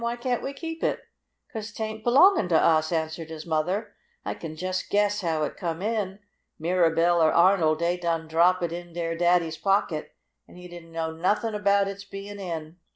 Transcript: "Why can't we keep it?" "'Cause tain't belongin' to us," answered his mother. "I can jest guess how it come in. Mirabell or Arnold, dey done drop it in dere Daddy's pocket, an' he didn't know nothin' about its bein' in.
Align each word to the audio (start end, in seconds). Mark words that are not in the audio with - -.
"Why 0.01 0.15
can't 0.15 0.41
we 0.41 0.53
keep 0.53 0.83
it?" 0.83 0.99
"'Cause 1.53 1.71
tain't 1.71 2.03
belongin' 2.03 2.49
to 2.49 2.59
us," 2.59 2.91
answered 2.91 3.29
his 3.29 3.45
mother. 3.45 3.93
"I 4.25 4.33
can 4.33 4.55
jest 4.55 4.89
guess 4.89 5.21
how 5.21 5.43
it 5.43 5.57
come 5.57 5.83
in. 5.83 6.17
Mirabell 6.59 7.21
or 7.21 7.31
Arnold, 7.31 7.77
dey 7.77 7.97
done 7.97 8.27
drop 8.27 8.63
it 8.63 8.71
in 8.71 8.93
dere 8.93 9.15
Daddy's 9.15 9.57
pocket, 9.59 10.15
an' 10.47 10.55
he 10.55 10.67
didn't 10.67 10.91
know 10.91 11.11
nothin' 11.15 11.53
about 11.53 11.87
its 11.87 12.03
bein' 12.03 12.39
in. 12.39 12.77